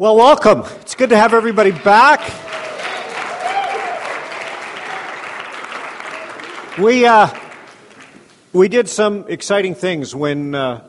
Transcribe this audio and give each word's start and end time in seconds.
Well, 0.00 0.16
welcome. 0.16 0.62
It's 0.80 0.94
good 0.94 1.10
to 1.10 1.16
have 1.18 1.34
everybody 1.34 1.72
back. 1.72 2.20
We, 6.78 7.04
uh, 7.04 7.28
we 8.54 8.68
did 8.68 8.88
some 8.88 9.26
exciting 9.28 9.74
things 9.74 10.14
when, 10.14 10.54
uh, 10.54 10.88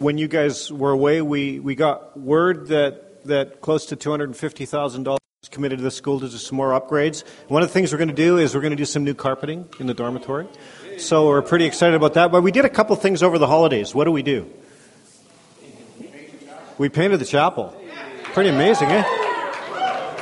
when 0.00 0.18
you 0.18 0.28
guys 0.28 0.70
were 0.70 0.90
away. 0.90 1.22
We, 1.22 1.60
we 1.60 1.74
got 1.74 2.14
word 2.14 2.66
that, 2.66 3.24
that 3.24 3.62
close 3.62 3.86
to 3.86 3.96
$250,000 3.96 5.16
committed 5.50 5.78
to 5.78 5.82
the 5.82 5.90
school 5.90 6.20
to 6.20 6.28
do 6.28 6.36
some 6.36 6.58
more 6.58 6.78
upgrades. 6.78 7.24
One 7.48 7.62
of 7.62 7.70
the 7.70 7.72
things 7.72 7.90
we're 7.90 7.96
going 7.96 8.08
to 8.08 8.14
do 8.14 8.36
is 8.36 8.54
we're 8.54 8.60
going 8.60 8.72
to 8.72 8.76
do 8.76 8.84
some 8.84 9.02
new 9.02 9.14
carpeting 9.14 9.66
in 9.78 9.86
the 9.86 9.94
dormitory. 9.94 10.46
So 10.98 11.28
we're 11.28 11.40
pretty 11.40 11.64
excited 11.64 11.94
about 11.94 12.12
that. 12.14 12.30
But 12.30 12.42
we 12.42 12.52
did 12.52 12.66
a 12.66 12.68
couple 12.68 12.94
things 12.96 13.22
over 13.22 13.38
the 13.38 13.46
holidays. 13.46 13.94
What 13.94 14.04
do 14.04 14.12
we 14.12 14.22
do? 14.22 14.52
We 16.76 16.90
painted 16.90 17.18
the 17.18 17.24
chapel. 17.24 17.79
Pretty 18.32 18.50
amazing, 18.50 18.90
eh? 18.90 19.02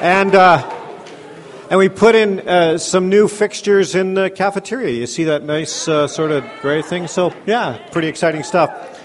And, 0.00 0.34
uh, 0.34 0.66
and 1.68 1.78
we 1.78 1.90
put 1.90 2.14
in 2.14 2.40
uh, 2.40 2.78
some 2.78 3.10
new 3.10 3.28
fixtures 3.28 3.94
in 3.94 4.14
the 4.14 4.30
cafeteria. 4.30 4.92
You 4.92 5.06
see 5.06 5.24
that 5.24 5.42
nice 5.42 5.86
uh, 5.86 6.08
sort 6.08 6.30
of 6.30 6.42
gray 6.62 6.80
thing? 6.80 7.06
So, 7.06 7.34
yeah, 7.44 7.76
pretty 7.92 8.08
exciting 8.08 8.44
stuff. 8.44 8.98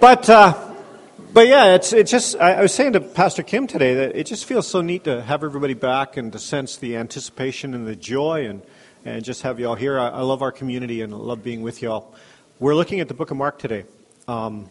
But, 0.00 0.28
uh, 0.28 0.74
but 1.32 1.46
yeah, 1.46 1.76
it's, 1.76 1.92
it's 1.92 2.10
just, 2.10 2.34
I, 2.40 2.54
I 2.54 2.62
was 2.62 2.74
saying 2.74 2.94
to 2.94 3.00
Pastor 3.00 3.44
Kim 3.44 3.68
today 3.68 3.94
that 3.94 4.16
it 4.16 4.26
just 4.26 4.46
feels 4.46 4.66
so 4.66 4.80
neat 4.80 5.04
to 5.04 5.22
have 5.22 5.44
everybody 5.44 5.74
back 5.74 6.16
and 6.16 6.32
to 6.32 6.40
sense 6.40 6.76
the 6.76 6.96
anticipation 6.96 7.72
and 7.72 7.86
the 7.86 7.94
joy 7.94 8.48
and, 8.48 8.62
and 9.04 9.24
just 9.24 9.42
have 9.42 9.60
you 9.60 9.68
all 9.68 9.76
here. 9.76 9.96
I, 9.96 10.08
I 10.08 10.20
love 10.22 10.42
our 10.42 10.52
community 10.52 11.02
and 11.02 11.14
I 11.14 11.18
love 11.18 11.44
being 11.44 11.62
with 11.62 11.82
you 11.82 11.92
all. 11.92 12.12
We're 12.58 12.74
looking 12.74 12.98
at 12.98 13.06
the 13.06 13.14
book 13.14 13.30
of 13.30 13.36
Mark 13.36 13.60
today. 13.60 13.84
Um, 14.26 14.70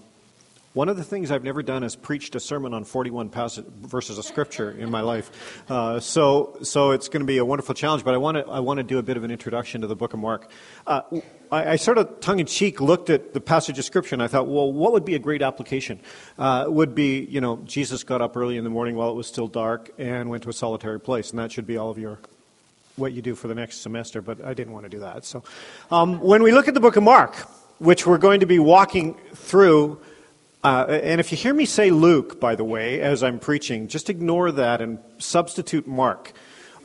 one 0.73 0.89
of 0.89 0.97
the 0.97 1.03
things 1.03 1.29
I've 1.29 1.43
never 1.43 1.61
done 1.61 1.83
is 1.83 1.95
preached 1.95 2.33
a 2.35 2.39
sermon 2.39 2.73
on 2.73 2.83
41 2.83 3.29
passage, 3.29 3.65
verses 3.81 4.17
of 4.17 4.25
Scripture 4.25 4.71
in 4.71 4.89
my 4.89 5.01
life. 5.01 5.61
Uh, 5.69 5.99
so, 5.99 6.57
so 6.63 6.91
it's 6.91 7.09
going 7.09 7.21
to 7.21 7.27
be 7.27 7.37
a 7.37 7.45
wonderful 7.45 7.75
challenge, 7.75 8.03
but 8.03 8.15
I 8.15 8.17
want 8.17 8.37
to, 8.37 8.47
I 8.47 8.59
want 8.59 8.79
to 8.79 8.83
do 8.83 8.97
a 8.97 9.03
bit 9.03 9.15
of 9.15 9.23
an 9.23 9.29
introduction 9.29 9.81
to 9.81 9.87
the 9.87 9.95
book 9.95 10.13
of 10.13 10.19
Mark. 10.19 10.49
Uh, 10.87 11.01
I, 11.51 11.73
I, 11.73 11.75
sort 11.75 11.99
of 11.99 12.19
tongue 12.21 12.39
in 12.39 12.47
cheek 12.47 12.81
looked 12.81 13.11
at 13.11 13.35
the 13.35 13.39
passage 13.39 13.77
of 13.77 13.85
Scripture 13.85 14.15
and 14.15 14.23
I 14.23 14.27
thought, 14.27 14.47
well, 14.47 14.71
what 14.73 14.93
would 14.93 15.05
be 15.05 15.13
a 15.13 15.19
great 15.19 15.43
application? 15.43 15.99
Uh, 16.39 16.65
would 16.67 16.95
be, 16.95 17.19
you 17.25 17.39
know, 17.39 17.57
Jesus 17.65 18.03
got 18.03 18.21
up 18.21 18.35
early 18.35 18.57
in 18.57 18.63
the 18.63 18.71
morning 18.71 18.95
while 18.95 19.11
it 19.11 19.15
was 19.15 19.27
still 19.27 19.47
dark 19.47 19.91
and 19.99 20.29
went 20.29 20.41
to 20.43 20.49
a 20.49 20.53
solitary 20.53 20.99
place, 20.99 21.29
and 21.29 21.37
that 21.37 21.51
should 21.51 21.67
be 21.67 21.77
all 21.77 21.91
of 21.91 21.99
your 21.99 22.17
what 22.95 23.11
you 23.11 23.21
do 23.23 23.33
for 23.33 23.47
the 23.47 23.55
next 23.55 23.81
semester, 23.81 24.21
but 24.21 24.43
I 24.43 24.53
didn't 24.53 24.73
want 24.73 24.85
to 24.85 24.89
do 24.89 24.99
that. 24.99 25.25
So, 25.25 25.43
um, 25.89 26.19
when 26.19 26.43
we 26.43 26.51
look 26.51 26.67
at 26.67 26.75
the 26.75 26.79
book 26.79 26.95
of 26.95 27.01
Mark, 27.01 27.35
which 27.79 28.05
we're 28.05 28.19
going 28.19 28.39
to 28.41 28.45
be 28.45 28.59
walking 28.59 29.15
through 29.33 29.99
uh, 30.63 30.85
and 30.89 31.19
if 31.19 31.31
you 31.31 31.37
hear 31.37 31.53
me 31.53 31.65
say 31.65 31.91
Luke, 31.91 32.39
by 32.39 32.55
the 32.55 32.63
way, 32.63 33.01
as 33.01 33.21
I'm 33.21 33.37
preaching, 33.37 33.89
just 33.89 34.09
ignore 34.09 34.51
that 34.53 34.81
and 34.81 34.99
substitute 35.17 35.85
Mark. 35.85 36.31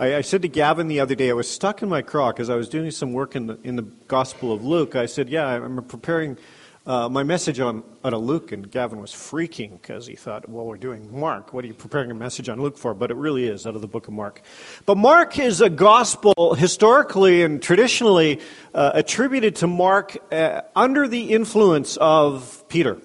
I, 0.01 0.17
I 0.17 0.21
said 0.23 0.43
to 0.43 0.49
Gavin 0.49 0.89
the 0.89 0.99
other 0.99 1.15
day, 1.15 1.31
I 1.31 1.33
was 1.33 1.49
stuck 1.49 1.81
in 1.83 1.89
my 1.89 2.03
craw 2.03 2.33
because 2.33 2.51
I 2.51 2.57
was 2.57 2.69
doing 2.69 2.91
some 2.91 3.13
work 3.13 3.37
in 3.37 3.47
the, 3.47 3.59
in 3.63 3.77
the 3.77 3.83
Gospel 3.83 4.53
of 4.53 4.65
Luke. 4.65 4.97
I 4.97 5.07
said, 5.07 5.29
Yeah, 5.29 5.47
I'm 5.47 5.85
preparing 5.85 6.39
uh, 6.87 7.09
my 7.09 7.23
message 7.23 7.61
on, 7.61 7.85
on 8.03 8.15
a 8.15 8.19
Luke, 8.19 8.51
and 8.51 8.69
Gavin 8.69 9.01
was 9.01 9.13
freaking 9.13 9.81
because 9.81 10.09
he 10.09 10.17
thought, 10.17 10.49
Well, 10.49 10.67
we're 10.67 10.77
doing 10.77 11.17
Mark. 11.17 11.53
What 11.53 11.63
are 11.65 11.69
you 11.69 11.75
preparing 11.75 12.11
a 12.11 12.15
message 12.15 12.49
on 12.49 12.61
Luke 12.61 12.79
for? 12.79 12.95
But 12.95 13.13
it 13.13 13.17
really 13.17 13.47
is 13.47 13.65
out 13.65 13.77
of 13.77 13.81
the 13.81 13.87
book 13.89 14.09
of 14.09 14.15
Mark. 14.15 14.43
But 14.87 14.97
Mark 14.97 15.39
is 15.39 15.61
a 15.61 15.71
gospel 15.71 16.55
historically 16.55 17.43
and 17.43 17.63
traditionally 17.63 18.41
uh, 18.75 18.91
attributed 18.95 19.55
to 19.57 19.69
Mark 19.69 20.17
uh, 20.33 20.63
under 20.75 21.07
the 21.07 21.31
influence 21.33 21.97
of 21.99 22.65
Peter 22.69 22.99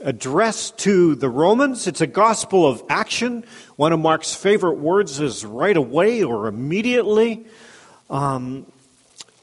addressed 0.00 0.78
to 0.78 1.14
the 1.14 1.28
Romans. 1.28 1.86
It's 1.86 2.00
a 2.00 2.06
gospel 2.06 2.66
of 2.66 2.82
action. 2.88 3.44
One 3.76 3.92
of 3.92 4.00
Mark's 4.00 4.34
favorite 4.34 4.78
words 4.78 5.20
is 5.20 5.44
right 5.44 5.76
away 5.76 6.22
or 6.22 6.46
immediately. 6.46 7.46
Um, 8.08 8.66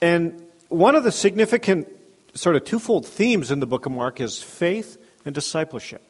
and 0.02 0.42
one 0.70 0.96
of 0.96 1.04
the 1.04 1.12
significant 1.12 1.88
sort 2.34 2.56
of 2.56 2.64
twofold 2.64 3.06
themes 3.06 3.52
in 3.52 3.60
the 3.60 3.68
book 3.68 3.86
of 3.86 3.92
Mark 3.92 4.20
is 4.20 4.42
faith 4.42 4.98
and 5.26 5.34
discipleship. 5.34 6.02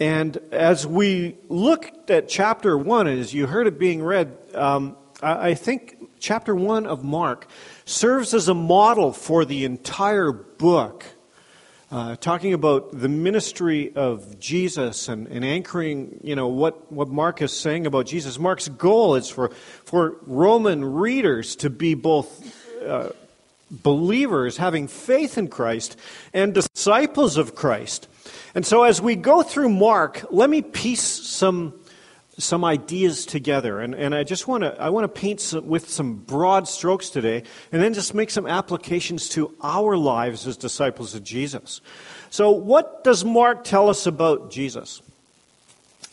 And 0.00 0.36
as 0.50 0.86
we 0.86 1.36
looked 1.48 2.10
at 2.10 2.28
chapter 2.28 2.76
one, 2.76 3.06
as 3.06 3.32
you 3.32 3.46
heard 3.46 3.66
it 3.66 3.78
being 3.78 4.02
read, 4.02 4.36
um, 4.54 4.96
I, 5.22 5.50
I 5.50 5.54
think 5.54 5.96
chapter 6.18 6.54
one 6.54 6.86
of 6.86 7.04
Mark 7.04 7.46
serves 7.84 8.34
as 8.34 8.48
a 8.48 8.54
model 8.54 9.12
for 9.12 9.44
the 9.44 9.64
entire 9.64 10.32
book 10.32 11.04
uh, 11.94 12.16
talking 12.16 12.52
about 12.52 12.90
the 12.90 13.08
ministry 13.08 13.94
of 13.94 14.40
Jesus 14.40 15.08
and, 15.08 15.28
and, 15.28 15.44
anchoring, 15.44 16.18
you 16.24 16.34
know, 16.34 16.48
what, 16.48 16.90
what 16.90 17.06
Mark 17.06 17.40
is 17.40 17.52
saying 17.52 17.86
about 17.86 18.06
Jesus. 18.06 18.36
Mark's 18.36 18.66
goal 18.66 19.14
is 19.14 19.28
for, 19.30 19.50
for 19.84 20.16
Roman 20.22 20.84
readers 20.84 21.54
to 21.54 21.70
be 21.70 21.94
both 21.94 22.82
uh, 22.84 23.10
believers, 23.70 24.56
having 24.56 24.88
faith 24.88 25.38
in 25.38 25.46
Christ, 25.46 25.96
and 26.32 26.52
disciples 26.52 27.36
of 27.36 27.54
Christ. 27.54 28.08
And 28.56 28.66
so 28.66 28.82
as 28.82 29.00
we 29.00 29.14
go 29.14 29.44
through 29.44 29.68
Mark, 29.68 30.26
let 30.32 30.50
me 30.50 30.62
piece 30.62 31.00
some 31.00 31.74
some 32.38 32.64
ideas 32.64 33.26
together. 33.26 33.80
And, 33.80 33.94
and 33.94 34.14
I 34.14 34.24
just 34.24 34.48
want 34.48 34.62
to 34.62 34.80
I 34.80 34.90
want 34.90 35.04
to 35.04 35.20
paint 35.20 35.40
some, 35.40 35.66
with 35.66 35.88
some 35.88 36.14
broad 36.14 36.68
strokes 36.68 37.10
today, 37.10 37.42
and 37.72 37.82
then 37.82 37.94
just 37.94 38.14
make 38.14 38.30
some 38.30 38.46
applications 38.46 39.28
to 39.30 39.54
our 39.62 39.96
lives 39.96 40.46
as 40.46 40.56
disciples 40.56 41.14
of 41.14 41.22
Jesus. 41.22 41.80
So, 42.30 42.50
what 42.50 43.04
does 43.04 43.24
Mark 43.24 43.64
tell 43.64 43.88
us 43.88 44.06
about 44.06 44.50
Jesus? 44.50 45.02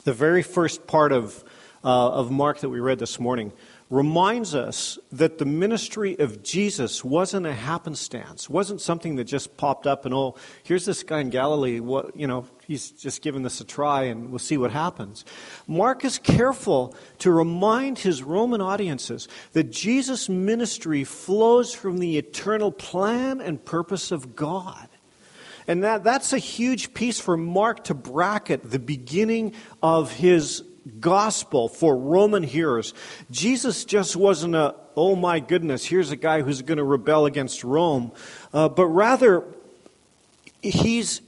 The 0.04 0.14
very 0.14 0.44
first 0.44 0.88
part 0.88 1.12
of, 1.12 1.44
uh, 1.84 2.12
of 2.12 2.32
Mark 2.32 2.60
that 2.60 2.70
we 2.70 2.80
read 2.80 3.00
this 3.00 3.20
morning 3.20 3.52
reminds 3.92 4.56
us 4.56 4.98
that 5.12 5.38
the 5.38 5.46
ministry 5.46 6.18
of 6.18 6.42
Jesus 6.42 7.04
wasn't 7.04 7.46
a 7.46 7.54
happenstance, 7.54 8.50
wasn't 8.50 8.80
something 8.80 9.18
that 9.18 9.26
just 9.26 9.58
popped 9.58 9.86
up 9.86 10.06
and, 10.06 10.14
oh, 10.14 10.36
here's 10.64 10.86
this 10.86 11.04
guy 11.04 11.20
in 11.20 11.30
Galilee, 11.30 11.82
what, 11.82 12.16
you 12.16 12.26
know, 12.26 12.48
he's 12.72 12.92
just 12.92 13.22
giving 13.22 13.44
this 13.44 13.60
a 13.60 13.66
try 13.66 14.04
and 14.04 14.30
we'll 14.30 14.40
see 14.40 14.58
what 14.58 14.72
happens. 14.72 15.26
Mark 15.68 16.06
is 16.06 16.18
careful 16.18 16.96
to 17.20 17.30
remind 17.30 18.00
his 18.00 18.24
Roman 18.24 18.62
audiences 18.62 19.28
that 19.52 19.72
Jesus' 19.72 20.30
ministry 20.30 21.04
flows 21.04 21.74
from 21.74 21.98
the 21.98 22.18
eternal 22.18 22.72
plan 22.72 23.42
and 23.42 23.64
purpose 23.64 24.12
of 24.12 24.38
God. 24.38 24.88
And 25.68 25.84
that, 25.84 26.04
that's 26.06 26.32
a 26.32 26.38
huge 26.38 26.94
piece 26.94 27.20
for 27.20 27.36
Mark 27.36 27.84
to 27.86 27.94
bracket 27.94 28.72
the 28.72 28.80
beginning 28.80 29.54
of 29.84 30.14
his 30.14 30.64
gospel 31.00 31.68
for 31.68 31.96
Roman 31.96 32.42
hearers. 32.42 32.94
Jesus 33.30 33.84
just 33.84 34.16
wasn't 34.16 34.56
a, 34.56 34.76
oh 34.96 35.16
my 35.18 35.42
goodness, 35.42 35.86
here's 35.86 36.10
a 36.10 36.16
guy 36.16 36.42
who's 36.42 36.62
going 36.62 36.78
to 36.78 36.84
rebel 36.84 37.26
against 37.26 37.64
Rome, 37.66 38.14
uh, 38.54 38.70
but 38.70 38.88
rather, 38.88 39.44
he's 40.62 41.22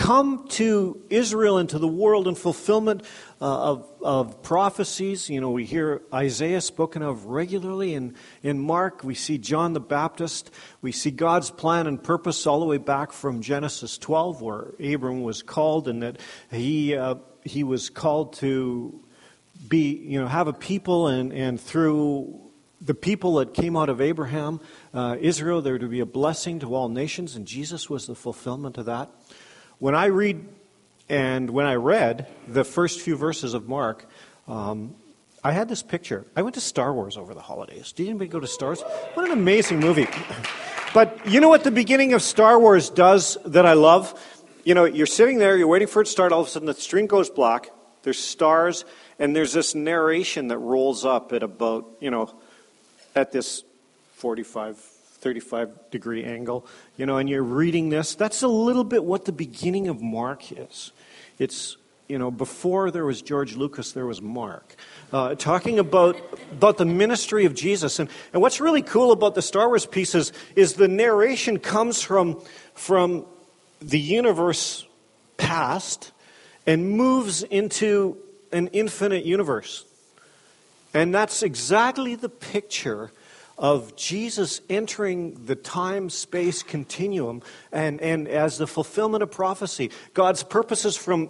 come 0.00 0.48
to 0.48 0.98
Israel 1.10 1.58
and 1.58 1.68
to 1.68 1.78
the 1.78 1.86
world 1.86 2.26
in 2.26 2.34
fulfillment 2.34 3.02
uh, 3.38 3.44
of, 3.44 3.86
of 4.00 4.42
prophecies. 4.42 5.28
You 5.28 5.42
know, 5.42 5.50
we 5.50 5.66
hear 5.66 6.00
Isaiah 6.12 6.62
spoken 6.62 7.02
of 7.02 7.26
regularly 7.26 7.92
in, 7.92 8.14
in 8.42 8.58
Mark. 8.58 9.04
We 9.04 9.14
see 9.14 9.36
John 9.36 9.74
the 9.74 9.80
Baptist. 9.80 10.50
We 10.80 10.90
see 10.90 11.10
God's 11.10 11.50
plan 11.50 11.86
and 11.86 12.02
purpose 12.02 12.46
all 12.46 12.60
the 12.60 12.66
way 12.66 12.78
back 12.78 13.12
from 13.12 13.42
Genesis 13.42 13.98
12, 13.98 14.40
where 14.40 14.72
Abram 14.82 15.22
was 15.22 15.42
called 15.42 15.86
and 15.86 16.02
that 16.02 16.16
he 16.50 16.96
uh, 16.96 17.16
he 17.44 17.62
was 17.62 17.90
called 17.90 18.32
to 18.36 19.04
be, 19.68 19.98
you 19.98 20.18
know, 20.18 20.26
have 20.26 20.48
a 20.48 20.54
people, 20.54 21.08
and, 21.08 21.30
and 21.30 21.60
through 21.60 22.40
the 22.80 22.94
people 22.94 23.34
that 23.34 23.52
came 23.52 23.76
out 23.76 23.90
of 23.90 24.00
Abraham, 24.00 24.60
uh, 24.94 25.16
Israel, 25.20 25.60
there 25.60 25.78
to 25.78 25.88
be 25.88 26.00
a 26.00 26.06
blessing 26.06 26.58
to 26.60 26.74
all 26.74 26.88
nations, 26.88 27.36
and 27.36 27.46
Jesus 27.46 27.90
was 27.90 28.06
the 28.06 28.14
fulfillment 28.14 28.78
of 28.78 28.86
that. 28.86 29.10
When 29.80 29.96
I 29.96 30.06
read 30.06 30.46
and 31.08 31.50
when 31.50 31.66
I 31.66 31.74
read 31.74 32.28
the 32.46 32.62
first 32.62 33.00
few 33.00 33.16
verses 33.16 33.52
of 33.54 33.68
Mark, 33.68 34.06
um, 34.46 34.94
I 35.42 35.50
had 35.50 35.68
this 35.68 35.82
picture. 35.82 36.24
I 36.36 36.42
went 36.42 36.54
to 36.54 36.60
Star 36.60 36.94
Wars 36.94 37.16
over 37.16 37.34
the 37.34 37.40
holidays. 37.40 37.90
Did 37.90 38.08
anybody 38.08 38.28
go 38.28 38.38
to 38.38 38.46
Star 38.46 38.68
Wars? 38.68 38.82
What 39.14 39.26
an 39.26 39.32
amazing 39.32 39.80
movie. 39.80 40.08
But 40.92 41.24
you 41.24 41.38
know 41.38 41.48
what 41.48 41.62
the 41.62 41.70
beginning 41.70 42.14
of 42.14 42.22
Star 42.22 42.58
Wars 42.58 42.90
does 42.90 43.38
that 43.44 43.64
I 43.64 43.74
love? 43.74 44.12
you 44.64 44.74
know, 44.74 44.84
you're 44.84 45.06
sitting 45.06 45.38
there, 45.38 45.56
you're 45.56 45.68
waiting 45.68 45.88
for 45.88 46.02
it 46.02 46.06
to 46.06 46.10
start, 46.10 46.32
all 46.32 46.40
of 46.40 46.46
a 46.46 46.50
sudden 46.50 46.66
the 46.66 46.74
screen 46.74 47.06
goes 47.06 47.30
black, 47.30 47.70
there's 48.02 48.18
stars, 48.18 48.84
and 49.18 49.34
there's 49.34 49.52
this 49.52 49.74
narration 49.74 50.48
that 50.48 50.58
rolls 50.58 51.04
up 51.04 51.32
at 51.32 51.42
about, 51.42 51.86
you 52.00 52.10
know, 52.10 52.32
at 53.14 53.32
this 53.32 53.64
45, 54.16 54.82
35 55.20 55.90
degree 55.90 56.24
angle, 56.24 56.66
you 56.96 57.06
know, 57.06 57.18
and 57.18 57.28
you're 57.28 57.42
reading 57.42 57.90
this. 57.90 58.14
That's 58.14 58.42
a 58.42 58.48
little 58.48 58.84
bit 58.84 59.04
what 59.04 59.26
the 59.26 59.32
beginning 59.32 59.88
of 59.88 60.00
Mark 60.00 60.50
is. 60.52 60.92
It's, 61.38 61.76
you 62.08 62.18
know, 62.18 62.30
before 62.30 62.90
there 62.90 63.04
was 63.04 63.20
George 63.22 63.54
Lucas, 63.54 63.92
there 63.92 64.06
was 64.06 64.22
Mark. 64.22 64.74
Uh, 65.12 65.34
talking 65.34 65.78
about, 65.78 66.16
about 66.52 66.78
the 66.78 66.86
ministry 66.86 67.44
of 67.44 67.54
Jesus. 67.54 67.98
And, 67.98 68.08
and 68.32 68.40
what's 68.40 68.60
really 68.60 68.82
cool 68.82 69.12
about 69.12 69.34
the 69.34 69.42
Star 69.42 69.68
Wars 69.68 69.86
pieces 69.86 70.32
is 70.56 70.74
the 70.74 70.88
narration 70.88 71.58
comes 71.58 72.00
from, 72.00 72.40
from 72.74 73.26
the 73.80 74.00
universe 74.00 74.86
past 75.36 76.12
and 76.66 76.90
moves 76.90 77.42
into 77.42 78.16
an 78.52 78.68
infinite 78.68 79.24
universe. 79.24 79.84
And 80.92 81.14
that's 81.14 81.42
exactly 81.42 82.14
the 82.14 82.28
picture 82.28 83.12
of 83.60 83.94
Jesus 83.94 84.62
entering 84.70 85.44
the 85.44 85.54
time 85.54 86.08
space 86.08 86.62
continuum 86.62 87.42
and, 87.70 88.00
and 88.00 88.26
as 88.26 88.56
the 88.56 88.66
fulfillment 88.66 89.22
of 89.22 89.30
prophecy. 89.30 89.90
God's 90.14 90.42
purposes 90.42 90.96
from 90.96 91.28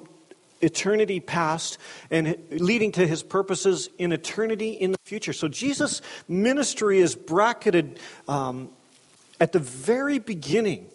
eternity 0.61 1.19
past 1.19 1.77
and 2.09 2.37
leading 2.51 2.93
to 2.93 3.07
his 3.07 3.25
purposes 3.25 3.91
in 3.99 4.13
eternity 4.13 4.71
in 4.71 4.93
the 4.93 4.99
future. 5.05 5.33
So 5.33 5.49
Jesus' 5.49 6.03
ministry 6.29 7.01
is 7.01 7.17
bracketed 7.17 7.99
um, 8.29 8.71
at 9.41 9.51
the 9.51 9.59
very 9.59 10.21
beginning. 10.21 10.87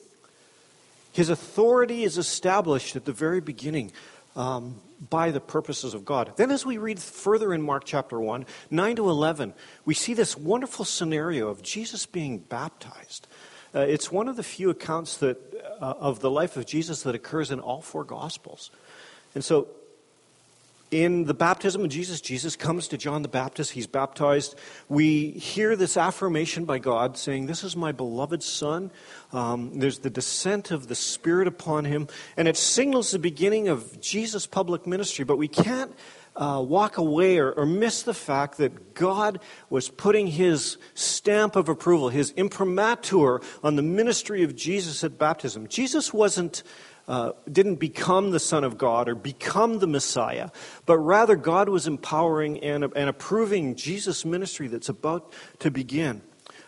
His 1.11 1.29
authority 1.29 2.05
is 2.05 2.17
established 2.17 2.95
at 2.95 3.03
the 3.03 3.13
very 3.13 3.41
beginning. 3.41 3.91
Um, 4.37 4.79
by 5.09 5.31
the 5.31 5.39
purposes 5.39 5.93
of 5.93 6.05
God. 6.05 6.33
Then, 6.37 6.51
as 6.51 6.65
we 6.65 6.77
read 6.77 6.99
further 6.99 7.53
in 7.53 7.61
Mark 7.61 7.83
chapter 7.85 8.19
1, 8.19 8.45
9 8.71 8.95
to 8.97 9.09
11, 9.09 9.53
we 9.83 9.93
see 9.93 10.13
this 10.13 10.37
wonderful 10.37 10.85
scenario 10.85 11.49
of 11.49 11.61
Jesus 11.61 12.05
being 12.05 12.39
baptized. 12.39 13.27
Uh, 13.73 13.79
it's 13.79 14.11
one 14.11 14.27
of 14.27 14.35
the 14.35 14.43
few 14.43 14.69
accounts 14.69 15.17
that, 15.17 15.37
uh, 15.81 15.93
of 15.99 16.21
the 16.21 16.31
life 16.31 16.55
of 16.57 16.65
Jesus 16.65 17.03
that 17.03 17.15
occurs 17.15 17.51
in 17.51 17.59
all 17.59 17.81
four 17.81 18.03
Gospels. 18.03 18.71
And 19.33 19.43
so, 19.43 19.67
in 21.03 21.25
the 21.25 21.33
baptism 21.33 21.83
of 21.83 21.89
Jesus, 21.89 22.21
Jesus 22.21 22.55
comes 22.55 22.87
to 22.87 22.97
John 22.97 23.21
the 23.21 23.27
Baptist. 23.27 23.71
He's 23.71 23.87
baptized. 23.87 24.55
We 24.87 25.31
hear 25.31 25.75
this 25.75 25.97
affirmation 25.97 26.63
by 26.63 26.79
God 26.79 27.17
saying, 27.17 27.47
This 27.47 27.65
is 27.65 27.75
my 27.75 27.91
beloved 27.91 28.41
Son. 28.41 28.91
Um, 29.33 29.79
there's 29.79 29.99
the 29.99 30.09
descent 30.09 30.71
of 30.71 30.87
the 30.87 30.95
Spirit 30.95 31.49
upon 31.49 31.83
him. 31.83 32.07
And 32.37 32.47
it 32.47 32.55
signals 32.55 33.11
the 33.11 33.19
beginning 33.19 33.67
of 33.67 33.99
Jesus' 33.99 34.47
public 34.47 34.87
ministry. 34.87 35.25
But 35.25 35.37
we 35.37 35.49
can't 35.49 35.93
uh, 36.35 36.63
walk 36.65 36.97
away 36.97 37.39
or, 37.39 37.51
or 37.51 37.65
miss 37.65 38.03
the 38.03 38.13
fact 38.13 38.57
that 38.59 38.93
God 38.93 39.39
was 39.69 39.89
putting 39.89 40.27
his 40.27 40.77
stamp 40.93 41.57
of 41.57 41.67
approval, 41.67 42.07
his 42.07 42.31
imprimatur 42.31 43.41
on 43.63 43.75
the 43.75 43.81
ministry 43.81 44.43
of 44.43 44.55
Jesus 44.55 45.03
at 45.03 45.17
baptism. 45.17 45.67
Jesus 45.67 46.13
wasn't 46.13 46.63
uh, 47.07 47.31
didn't 47.51 47.75
become 47.75 48.31
the 48.31 48.39
Son 48.39 48.63
of 48.63 48.77
God 48.77 49.07
or 49.07 49.15
become 49.15 49.79
the 49.79 49.87
Messiah, 49.87 50.49
but 50.85 50.97
rather 50.97 51.35
God 51.35 51.69
was 51.69 51.87
empowering 51.87 52.59
and, 52.63 52.83
and 52.83 53.09
approving 53.09 53.75
Jesus' 53.75 54.25
ministry 54.25 54.67
that's 54.67 54.89
about 54.89 55.31
to 55.59 55.71
begin. 55.71 56.21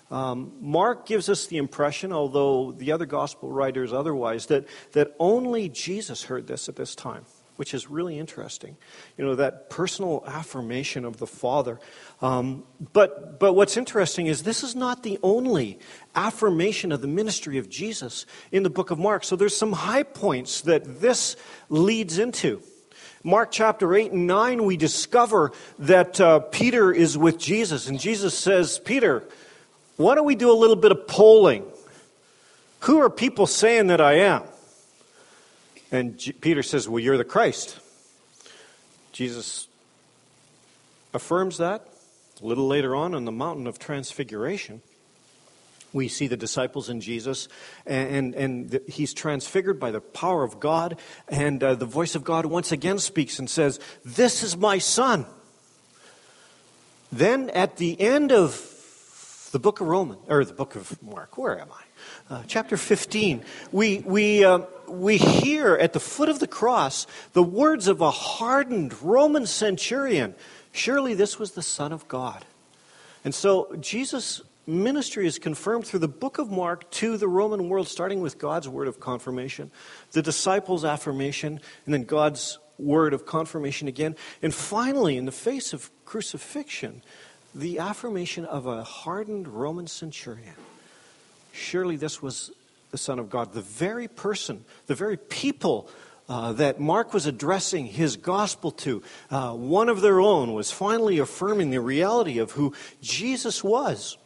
Um, 0.09 0.53
Mark 0.61 1.05
gives 1.05 1.27
us 1.27 1.47
the 1.47 1.57
impression, 1.57 2.13
although 2.13 2.71
the 2.71 2.91
other 2.91 3.05
gospel 3.05 3.49
writers 3.49 3.91
otherwise, 3.91 4.45
that, 4.45 4.65
that 4.93 5.13
only 5.19 5.69
Jesus 5.69 6.23
heard 6.23 6.47
this 6.47 6.69
at 6.69 6.75
this 6.75 6.95
time 6.95 7.25
which 7.57 7.73
is 7.73 7.89
really 7.89 8.17
interesting. 8.17 8.77
You 9.17 9.25
know, 9.25 9.35
that 9.35 9.69
personal 9.69 10.23
affirmation 10.25 11.03
of 11.03 11.17
the 11.17 11.27
Father. 11.27 11.79
Um, 12.21 12.63
but, 12.93 13.39
but 13.39 13.53
what's 13.53 13.77
interesting 13.77 14.25
is 14.25 14.43
this 14.43 14.63
is 14.63 14.75
not 14.75 15.03
the 15.03 15.19
only 15.21 15.79
affirmation 16.15 16.91
of 16.91 17.01
the 17.01 17.07
ministry 17.07 17.59
of 17.59 17.69
Jesus 17.69 18.25
in 18.51 18.63
the 18.63 18.69
book 18.69 18.89
of 18.89 18.97
Mark. 18.97 19.23
So 19.23 19.35
there's 19.35 19.55
some 19.55 19.73
high 19.73 20.03
points 20.03 20.61
that 20.61 20.99
this 20.99 21.35
leads 21.69 22.17
into. 22.17 22.61
Mark 23.23 23.51
chapter 23.51 23.93
8 23.93 24.13
and 24.13 24.25
9, 24.25 24.63
we 24.65 24.77
discover 24.77 25.51
that 25.79 26.19
uh, 26.19 26.39
Peter 26.39 26.91
is 26.91 27.17
with 27.17 27.37
Jesus, 27.37 27.87
and 27.87 27.99
Jesus 27.99 28.37
says, 28.37 28.79
Peter, 28.79 29.23
why 29.97 30.15
don't 30.15 30.25
we 30.25 30.35
do 30.35 30.51
a 30.51 30.53
little 30.53 30.75
bit 30.75 30.91
of 30.91 31.07
polling? 31.07 31.65
Who 32.81 33.01
are 33.01 33.09
people 33.09 33.47
saying 33.47 33.87
that 33.87 33.99
I 33.99 34.19
am? 34.19 34.43
And 35.91 36.17
Peter 36.41 36.63
says, 36.63 36.87
Well, 36.87 36.99
you're 36.99 37.17
the 37.17 37.25
Christ. 37.25 37.79
Jesus 39.11 39.67
affirms 41.13 41.57
that. 41.57 41.87
A 42.41 42.45
little 42.45 42.67
later 42.67 42.95
on, 42.95 43.15
on 43.15 43.25
the 43.25 43.31
mountain 43.31 43.65
of 43.65 43.79
transfiguration, 43.79 44.81
we 45.93 46.07
see 46.07 46.27
the 46.27 46.37
disciples 46.37 46.89
in 46.89 47.01
Jesus, 47.01 47.47
and, 47.85 48.09
and, 48.09 48.35
and 48.35 48.69
the, 48.69 48.83
he's 48.87 49.13
transfigured 49.13 49.79
by 49.79 49.91
the 49.91 50.01
power 50.01 50.43
of 50.43 50.59
God, 50.59 50.99
and 51.27 51.63
uh, 51.63 51.75
the 51.75 51.85
voice 51.85 52.13
of 52.13 52.23
God 52.23 52.45
once 52.45 52.71
again 52.71 52.99
speaks 52.99 53.39
and 53.39 53.49
says, 53.49 53.79
This 54.05 54.43
is 54.43 54.55
my 54.55 54.77
son. 54.77 55.25
Then 57.11 57.49
at 57.51 57.77
the 57.77 57.99
end 57.99 58.31
of 58.31 59.49
the 59.51 59.59
book 59.59 59.79
of 59.79 59.87
Romans, 59.87 60.19
or 60.27 60.43
the 60.43 60.53
book 60.53 60.75
of 60.75 61.01
Mark, 61.01 61.37
where 61.37 61.59
am 61.59 61.69
I? 61.71 62.35
Uh, 62.35 62.43
chapter 62.47 62.77
15, 62.77 63.43
we, 63.71 63.99
we, 63.99 64.43
uh, 64.43 64.59
we 64.87 65.17
hear 65.17 65.75
at 65.75 65.93
the 65.93 65.99
foot 65.99 66.29
of 66.29 66.39
the 66.39 66.47
cross 66.47 67.07
the 67.33 67.43
words 67.43 67.87
of 67.87 68.01
a 68.01 68.11
hardened 68.11 69.01
Roman 69.01 69.45
centurion 69.45 70.35
surely 70.77 71.13
this 71.13 71.39
was 71.39 71.51
the 71.51 71.61
Son 71.61 71.91
of 71.91 72.07
God. 72.07 72.45
And 73.23 73.33
so 73.33 73.75
Jesus' 73.79 74.41
ministry 74.65 75.25
is 75.25 75.39
confirmed 75.39 75.87
through 75.87 75.99
the 75.99 76.07
book 76.07 76.37
of 76.37 76.51
Mark 76.51 76.89
to 76.91 77.17
the 77.17 77.27
Roman 77.27 77.69
world, 77.69 77.87
starting 77.87 78.21
with 78.21 78.37
God's 78.37 78.67
word 78.67 78.87
of 78.87 78.99
confirmation, 78.99 79.71
the 80.11 80.21
disciples' 80.21 80.83
affirmation, 80.85 81.59
and 81.85 81.93
then 81.93 82.03
God's 82.03 82.59
word 82.77 83.13
of 83.13 83.25
confirmation 83.25 83.87
again. 83.87 84.15
And 84.41 84.53
finally, 84.53 85.17
in 85.17 85.25
the 85.25 85.31
face 85.31 85.73
of 85.73 85.89
crucifixion, 86.05 87.01
the 87.55 87.79
affirmation 87.79 88.45
of 88.45 88.67
a 88.67 88.83
hardened 88.83 89.47
Roman 89.47 89.87
centurion. 89.87 90.53
Surely 91.53 91.95
this 91.95 92.21
was 92.21 92.51
the 92.91 92.97
Son 92.97 93.19
of 93.19 93.29
God, 93.29 93.53
the 93.53 93.61
very 93.61 94.07
person, 94.07 94.63
the 94.85 94.95
very 94.95 95.17
people 95.17 95.89
uh, 96.29 96.53
that 96.53 96.79
Mark 96.79 97.13
was 97.13 97.25
addressing 97.25 97.85
his 97.85 98.17
gospel 98.17 98.71
to, 98.71 99.01
uh, 99.31 99.53
one 99.53 99.89
of 99.89 100.01
their 100.01 100.19
own, 100.19 100.53
was 100.53 100.71
finally 100.71 101.19
affirming 101.19 101.69
the 101.69 101.79
reality 101.79 102.39
of 102.39 102.51
who 102.51 102.73
Jesus 103.01 103.63
was. 103.63 104.17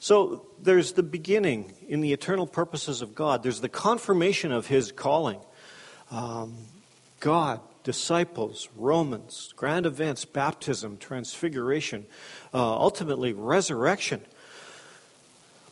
So 0.00 0.46
there's 0.60 0.92
the 0.92 1.02
beginning 1.02 1.74
in 1.88 2.00
the 2.00 2.12
eternal 2.12 2.46
purposes 2.46 3.02
of 3.02 3.14
God, 3.14 3.42
there's 3.42 3.60
the 3.60 3.68
confirmation 3.68 4.52
of 4.52 4.66
his 4.66 4.92
calling. 4.92 5.40
Um, 6.10 6.56
God, 7.20 7.60
disciples, 7.82 8.68
Romans, 8.76 9.52
grand 9.56 9.86
events, 9.86 10.24
baptism, 10.24 10.98
transfiguration, 10.98 12.06
uh, 12.54 12.76
ultimately 12.76 13.32
resurrection. 13.32 14.20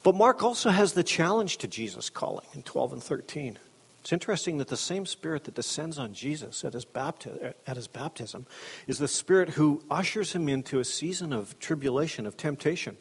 But 0.03 0.15
Mark 0.15 0.43
also 0.43 0.71
has 0.71 0.93
the 0.93 1.05
challenge 1.05 1.59
to 1.59 1.69
Jesus' 1.69 2.11
calling 2.11 2.47
in 2.55 2.63
12 2.63 2.95
and 2.95 3.03
13. 3.03 3.59
It's 4.07 4.13
interesting 4.13 4.59
that 4.59 4.69
the 4.69 4.77
same 4.77 5.05
Spirit 5.05 5.43
that 5.47 5.57
descends 5.57 5.99
on 5.99 6.15
Jesus 6.15 6.65
at 6.65 6.75
his, 6.75 6.85
bapti- 6.85 7.55
at 7.67 7.75
his 7.75 7.89
baptism 7.89 8.47
is 8.87 8.99
the 8.99 9.09
Spirit 9.09 9.49
who 9.49 9.83
ushers 9.91 10.33
him 10.33 10.49
into 10.49 10.79
a 10.79 10.85
season 10.85 11.33
of 11.33 11.59
tribulation, 11.59 12.25
of 12.25 12.37
temptation. 12.37 12.99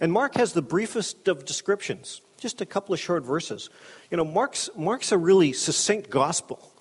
And 0.00 0.12
Mark 0.12 0.34
has 0.34 0.54
the 0.54 0.60
briefest 0.60 1.28
of 1.28 1.44
descriptions, 1.44 2.22
just 2.38 2.60
a 2.60 2.66
couple 2.66 2.92
of 2.92 2.98
short 2.98 3.22
verses. 3.22 3.70
You 4.10 4.16
know, 4.16 4.24
Mark's, 4.24 4.68
Mark's 4.76 5.12
a 5.12 5.16
really 5.16 5.52
succinct 5.52 6.10
gospel. 6.10 6.72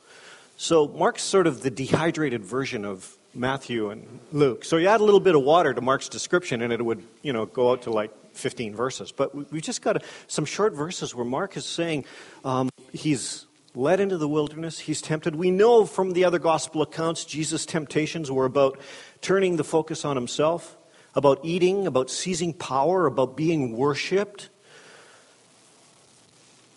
So 0.55 0.88
Mark's 0.88 1.22
sort 1.22 1.46
of 1.46 1.62
the 1.62 1.69
dehydrated 1.69 2.43
version 2.43 2.84
of 2.84 3.15
Matthew 3.36 3.91
and 3.91 4.22
Luke. 4.31 4.65
So 4.65 4.77
you 4.77 4.88
add 4.88 5.01
a 5.01 5.03
little 5.03 5.19
bit 5.19 5.36
of 5.36 5.43
water 5.43 5.72
to 5.75 5.81
Mark's 5.81 6.10
description 6.10 6.63
and 6.63 6.74
it 6.74 6.84
would, 6.84 7.03
you 7.22 7.31
know, 7.31 7.46
go 7.46 7.74
out 7.74 7.84
to 7.84 7.91
like 7.91 8.12
15 8.34 8.74
verses. 8.74 9.12
But 9.12 9.51
we've 9.51 9.62
just 9.62 9.84
got 9.84 10.03
some 10.25 10.46
short 10.46 10.74
verses 10.74 11.13
where 11.13 11.25
Mark 11.25 11.55
is 11.55 11.65
saying 11.67 12.05
um, 12.43 12.72
he's 12.91 13.46
led 13.77 14.00
into 14.00 14.17
the 14.17 14.27
wilderness, 14.27 14.79
he's 14.79 15.01
tempted. 15.01 15.36
We 15.36 15.51
know 15.51 15.86
from 15.86 16.13
the 16.13 16.25
other 16.25 16.39
gospel 16.39 16.81
accounts 16.81 17.25
Jesus' 17.25 17.65
temptations 17.65 18.31
were 18.31 18.46
about 18.46 18.79
turning 19.22 19.55
the 19.55 19.63
focus 19.63 20.03
on 20.03 20.15
himself, 20.15 20.75
about 21.13 21.39
eating, 21.43 21.86
about 21.86 22.10
seizing 22.10 22.53
power, 22.53 23.05
about 23.05 23.38
being 23.38 23.77
worshiped. 23.77 24.50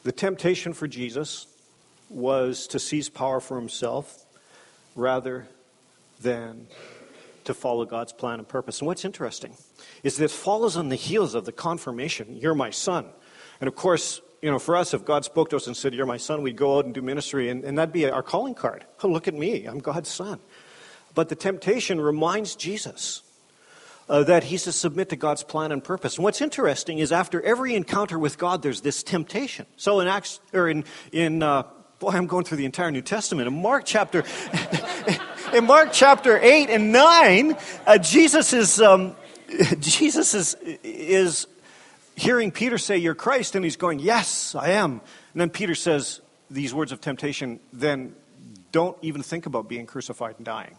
The 0.02 0.12
temptation 0.12 0.74
for 0.74 0.86
Jesus 0.86 1.46
was 2.10 2.66
to 2.68 2.78
seize 2.78 3.08
power 3.08 3.40
for 3.40 3.58
himself 3.58 4.26
rather 4.94 5.48
than 6.20 6.66
to 7.44 7.54
follow 7.54 7.86
God's 7.86 8.12
plan 8.12 8.38
and 8.38 8.46
purpose. 8.46 8.80
And 8.80 8.86
what's 8.86 9.06
interesting 9.06 9.54
is 10.02 10.18
that 10.18 10.26
it 10.26 10.30
follows 10.30 10.76
on 10.76 10.90
the 10.90 10.96
heels 10.96 11.34
of 11.34 11.46
the 11.46 11.52
confirmation, 11.52 12.36
you're 12.36 12.54
my 12.54 12.70
son. 12.70 13.06
And 13.58 13.68
of 13.68 13.74
course, 13.74 14.20
you 14.42 14.50
know, 14.50 14.58
for 14.58 14.76
us, 14.76 14.94
if 14.94 15.04
God 15.04 15.24
spoke 15.24 15.50
to 15.50 15.56
us 15.56 15.66
and 15.66 15.76
said, 15.76 15.94
You're 15.94 16.06
my 16.06 16.16
son, 16.16 16.42
we'd 16.42 16.56
go 16.56 16.78
out 16.78 16.84
and 16.84 16.94
do 16.94 17.02
ministry, 17.02 17.50
and, 17.50 17.64
and 17.64 17.78
that'd 17.78 17.92
be 17.92 18.08
our 18.08 18.22
calling 18.22 18.54
card. 18.54 18.84
Oh, 19.02 19.08
look 19.10 19.28
at 19.28 19.34
me, 19.34 19.66
I'm 19.66 19.78
God's 19.78 20.08
son. 20.08 20.40
But 21.14 21.28
the 21.28 21.34
temptation 21.34 22.00
reminds 22.00 22.54
Jesus 22.54 23.22
uh, 24.08 24.24
that 24.24 24.44
he's 24.44 24.64
to 24.64 24.72
submit 24.72 25.08
to 25.10 25.16
God's 25.16 25.42
plan 25.42 25.72
and 25.72 25.82
purpose. 25.82 26.16
And 26.16 26.24
what's 26.24 26.40
interesting 26.40 26.98
is 26.98 27.12
after 27.12 27.40
every 27.42 27.74
encounter 27.74 28.18
with 28.18 28.38
God, 28.38 28.62
there's 28.62 28.80
this 28.80 29.02
temptation. 29.02 29.66
So 29.76 30.00
in 30.00 30.08
Acts, 30.08 30.40
or 30.52 30.68
in, 30.68 30.84
in 31.12 31.42
uh, 31.42 31.64
boy, 31.98 32.10
I'm 32.10 32.26
going 32.26 32.44
through 32.44 32.58
the 32.58 32.64
entire 32.64 32.90
New 32.90 33.02
Testament. 33.02 33.46
In 33.46 33.60
Mark 33.62 33.84
chapter, 33.84 34.24
in 35.54 35.64
Mark 35.64 35.90
chapter 35.92 36.38
8 36.38 36.70
and 36.70 36.92
9, 36.92 37.56
uh, 37.86 37.98
Jesus 37.98 38.52
is, 38.52 38.80
um, 38.80 39.14
Jesus 39.80 40.34
is, 40.34 40.56
is 40.82 41.46
hearing 42.20 42.52
Peter 42.52 42.78
say, 42.78 42.98
You're 42.98 43.14
Christ, 43.14 43.54
and 43.54 43.64
he's 43.64 43.76
going, 43.76 43.98
Yes, 43.98 44.54
I 44.54 44.70
am. 44.70 44.92
And 45.32 45.40
then 45.40 45.50
Peter 45.50 45.74
says 45.74 46.20
these 46.50 46.74
words 46.74 46.92
of 46.92 47.00
temptation, 47.00 47.60
then 47.72 48.14
don't 48.72 48.96
even 49.02 49.22
think 49.22 49.46
about 49.46 49.68
being 49.68 49.86
crucified 49.86 50.34
and 50.36 50.44
dying. 50.44 50.76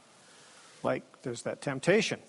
Like 0.83 1.03
there's 1.23 1.41
that 1.43 1.61
temptation. 1.61 2.19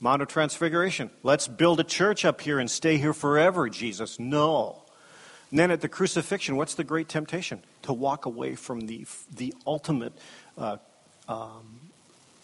Mount 0.00 0.20
of 0.20 0.28
Transfiguration. 0.28 1.10
Let's 1.22 1.46
build 1.48 1.80
a 1.80 1.84
church 1.84 2.24
up 2.24 2.40
here 2.40 2.58
and 2.58 2.70
stay 2.70 2.98
here 2.98 3.12
forever, 3.12 3.68
Jesus. 3.68 4.18
No. 4.18 4.82
And 5.50 5.58
then 5.58 5.70
at 5.70 5.80
the 5.80 5.88
crucifixion, 5.88 6.56
what's 6.56 6.74
the 6.74 6.84
great 6.84 7.08
temptation? 7.08 7.62
To 7.82 7.92
walk 7.92 8.26
away 8.26 8.54
from 8.56 8.80
the, 8.80 9.06
the 9.34 9.54
ultimate 9.66 10.12
uh, 10.58 10.78
um, 11.28 11.90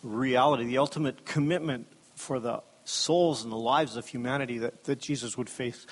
reality, 0.03 0.67
the 0.67 0.79
ultimate 0.79 1.25
commitment 1.25 1.87
for 2.15 2.39
the 2.39 2.63
souls 2.89 3.43
and 3.43 3.53
the 3.53 3.57
lives 3.57 3.97
of 3.97 4.07
humanity 4.07 4.59
that, 4.59 4.85
that 4.85 5.01
Jesus 5.01 5.37
would 5.37 5.51
face 5.51 5.87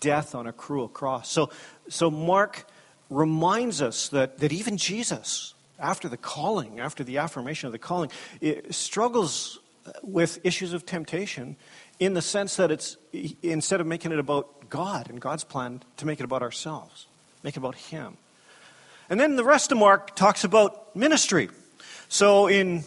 death 0.00 0.34
on 0.34 0.46
a 0.46 0.52
cruel 0.52 0.88
cross. 0.88 1.30
So, 1.30 1.50
so 1.88 2.10
Mark 2.10 2.66
reminds 3.08 3.82
us 3.82 4.08
that, 4.08 4.38
that 4.38 4.52
even 4.52 4.76
Jesus, 4.76 5.54
after 5.78 6.08
the 6.08 6.16
calling, 6.16 6.80
after 6.80 7.04
the 7.04 7.18
affirmation 7.18 7.66
of 7.66 7.72
the 7.72 7.78
calling, 7.78 8.10
struggles 8.70 9.58
with 10.02 10.38
issues 10.44 10.72
of 10.72 10.86
temptation 10.86 11.56
in 11.98 12.14
the 12.14 12.22
sense 12.22 12.56
that 12.56 12.70
it's 12.70 12.96
instead 13.42 13.80
of 13.80 13.86
making 13.86 14.12
it 14.12 14.18
about 14.18 14.68
God 14.70 15.10
and 15.10 15.20
God's 15.20 15.44
plan, 15.44 15.82
to 15.98 16.06
make 16.06 16.20
it 16.20 16.24
about 16.24 16.42
ourselves, 16.42 17.06
make 17.42 17.54
it 17.54 17.58
about 17.58 17.74
Him. 17.74 18.16
And 19.08 19.18
then 19.18 19.36
the 19.36 19.44
rest 19.44 19.72
of 19.72 19.78
Mark 19.78 20.14
talks 20.14 20.44
about 20.44 20.94
ministry. 20.94 21.48
So 22.08 22.46
in, 22.46 22.84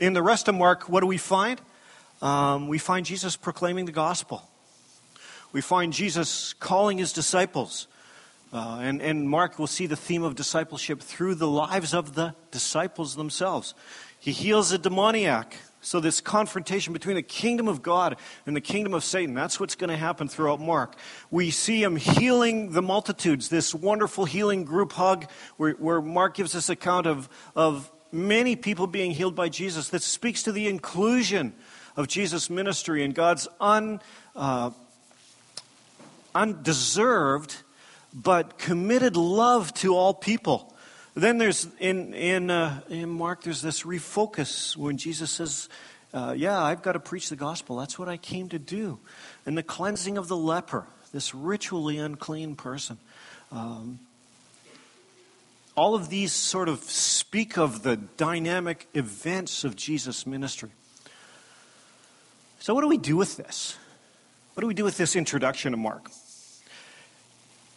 in 0.00 0.14
the 0.14 0.22
rest 0.22 0.48
of 0.48 0.54
Mark, 0.54 0.88
what 0.88 1.00
do 1.00 1.06
we 1.06 1.18
find? 1.18 1.60
Um, 2.20 2.68
we 2.68 2.78
find 2.78 3.06
Jesus 3.06 3.36
proclaiming 3.36 3.84
the 3.84 3.92
gospel. 3.92 4.42
We 5.52 5.60
find 5.60 5.92
Jesus 5.92 6.52
calling 6.54 6.98
his 6.98 7.12
disciples. 7.12 7.86
Uh, 8.52 8.80
and, 8.82 9.02
and 9.02 9.28
Mark 9.28 9.58
will 9.58 9.66
see 9.66 9.86
the 9.86 9.96
theme 9.96 10.22
of 10.22 10.34
discipleship 10.34 11.00
through 11.00 11.34
the 11.34 11.48
lives 11.48 11.94
of 11.94 12.14
the 12.14 12.34
disciples 12.50 13.14
themselves. 13.14 13.74
He 14.18 14.32
heals 14.32 14.72
a 14.72 14.78
demoniac. 14.78 15.56
So, 15.80 16.00
this 16.00 16.20
confrontation 16.20 16.92
between 16.92 17.14
the 17.14 17.22
kingdom 17.22 17.68
of 17.68 17.82
God 17.82 18.16
and 18.46 18.56
the 18.56 18.60
kingdom 18.60 18.94
of 18.94 19.04
Satan, 19.04 19.32
that's 19.32 19.60
what's 19.60 19.76
going 19.76 19.90
to 19.90 19.96
happen 19.96 20.26
throughout 20.28 20.60
Mark. 20.60 20.96
We 21.30 21.52
see 21.52 21.82
him 21.82 21.94
healing 21.94 22.72
the 22.72 22.82
multitudes, 22.82 23.48
this 23.48 23.72
wonderful 23.72 24.24
healing 24.24 24.64
group 24.64 24.92
hug, 24.92 25.30
where, 25.56 25.72
where 25.74 26.02
Mark 26.02 26.34
gives 26.34 26.56
us 26.56 26.68
account 26.68 27.06
of, 27.06 27.28
of 27.54 27.92
many 28.10 28.56
people 28.56 28.88
being 28.88 29.12
healed 29.12 29.36
by 29.36 29.48
Jesus, 29.48 29.90
that 29.90 30.02
speaks 30.02 30.42
to 30.42 30.52
the 30.52 30.66
inclusion 30.66 31.54
of 31.98 32.06
Jesus' 32.06 32.48
ministry 32.48 33.02
and 33.02 33.12
God's 33.12 33.48
un, 33.60 34.00
uh, 34.36 34.70
undeserved 36.32 37.56
but 38.14 38.56
committed 38.56 39.16
love 39.16 39.74
to 39.74 39.96
all 39.96 40.14
people. 40.14 40.72
Then 41.14 41.38
there's 41.38 41.66
in 41.80 42.14
in, 42.14 42.50
uh, 42.50 42.82
in 42.88 43.10
Mark, 43.10 43.42
there's 43.42 43.62
this 43.62 43.82
refocus 43.82 44.76
when 44.76 44.96
Jesus 44.96 45.32
says, 45.32 45.68
uh, 46.14 46.34
"Yeah, 46.36 46.62
I've 46.62 46.82
got 46.82 46.92
to 46.92 47.00
preach 47.00 47.30
the 47.30 47.36
gospel. 47.36 47.76
That's 47.76 47.98
what 47.98 48.08
I 48.08 48.16
came 48.16 48.48
to 48.50 48.60
do." 48.60 49.00
And 49.44 49.58
the 49.58 49.64
cleansing 49.64 50.16
of 50.16 50.28
the 50.28 50.36
leper, 50.36 50.86
this 51.12 51.34
ritually 51.34 51.98
unclean 51.98 52.54
person. 52.54 52.98
Um, 53.50 53.98
all 55.74 55.96
of 55.96 56.10
these 56.10 56.32
sort 56.32 56.68
of 56.68 56.84
speak 56.84 57.58
of 57.58 57.82
the 57.82 57.96
dynamic 57.96 58.86
events 58.94 59.64
of 59.64 59.74
Jesus' 59.74 60.26
ministry. 60.26 60.70
So, 62.68 62.74
what 62.74 62.82
do 62.82 62.88
we 62.88 62.98
do 62.98 63.16
with 63.16 63.38
this? 63.38 63.78
What 64.52 64.60
do 64.60 64.66
we 64.66 64.74
do 64.74 64.84
with 64.84 64.98
this 64.98 65.16
introduction 65.16 65.72
to 65.72 65.78
Mark? 65.78 66.10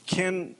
can, 0.06 0.54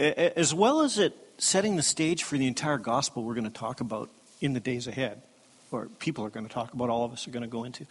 as 0.00 0.52
well 0.52 0.80
as 0.80 0.98
it 0.98 1.16
setting 1.38 1.76
the 1.76 1.84
stage 1.84 2.24
for 2.24 2.36
the 2.36 2.48
entire 2.48 2.78
gospel 2.78 3.22
we're 3.22 3.34
going 3.34 3.44
to 3.44 3.50
talk 3.50 3.80
about 3.80 4.10
in 4.40 4.52
the 4.52 4.58
days 4.58 4.88
ahead, 4.88 5.22
or 5.70 5.86
people 6.00 6.24
are 6.24 6.28
going 6.28 6.44
to 6.44 6.52
talk 6.52 6.74
about, 6.74 6.90
all 6.90 7.04
of 7.04 7.12
us 7.12 7.28
are 7.28 7.30
going 7.30 7.44
to 7.44 7.48
go 7.48 7.62
into, 7.62 7.86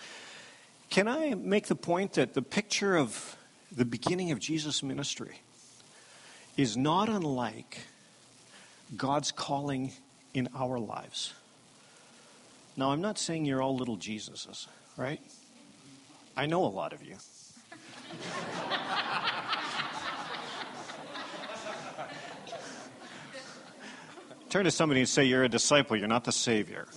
can 0.90 1.08
I 1.08 1.36
make 1.36 1.68
the 1.68 1.76
point 1.76 2.16
that 2.16 2.34
the 2.34 2.42
picture 2.42 2.98
of 2.98 3.38
the 3.72 3.86
beginning 3.86 4.32
of 4.32 4.40
Jesus' 4.40 4.84
ministry 4.84 5.40
is 6.58 6.76
not 6.76 7.08
unlike 7.08 7.80
God's 8.98 9.32
calling 9.32 9.94
in 10.34 10.50
our 10.54 10.80
lives? 10.80 11.34
Now, 12.76 12.92
I'm 12.92 13.00
not 13.00 13.18
saying 13.18 13.46
you're 13.46 13.62
all 13.62 13.78
little 13.78 13.96
Jesuses, 13.96 14.68
right? 14.98 15.22
I 16.38 16.46
know 16.46 16.64
a 16.64 16.70
lot 16.70 16.94
of 16.94 17.02
you. 17.02 17.16
Turn 24.52 24.66
to 24.66 24.72
somebody 24.72 25.00
and 25.00 25.10
say, 25.10 25.24
You're 25.24 25.44
a 25.46 25.50
disciple, 25.50 25.98
you're 25.98 26.08
not 26.08 26.26
the 26.26 26.32
Savior. 26.32 26.88